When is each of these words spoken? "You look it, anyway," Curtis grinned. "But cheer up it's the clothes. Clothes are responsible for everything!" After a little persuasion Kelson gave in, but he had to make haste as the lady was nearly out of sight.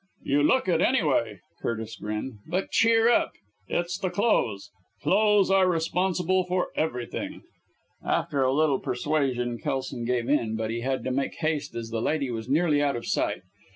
"You 0.23 0.41
look 0.41 0.67
it, 0.67 0.81
anyway," 0.81 1.41
Curtis 1.61 1.95
grinned. 1.97 2.39
"But 2.47 2.71
cheer 2.71 3.07
up 3.07 3.33
it's 3.67 3.99
the 3.99 4.09
clothes. 4.09 4.71
Clothes 5.03 5.51
are 5.51 5.69
responsible 5.69 6.43
for 6.43 6.69
everything!" 6.75 7.43
After 8.03 8.41
a 8.41 8.51
little 8.51 8.79
persuasion 8.79 9.59
Kelson 9.59 10.03
gave 10.05 10.27
in, 10.27 10.55
but 10.55 10.71
he 10.71 10.81
had 10.81 11.03
to 11.03 11.11
make 11.11 11.35
haste 11.35 11.75
as 11.75 11.91
the 11.91 12.01
lady 12.01 12.31
was 12.31 12.49
nearly 12.49 12.81
out 12.81 12.95
of 12.95 13.05
sight. 13.05 13.43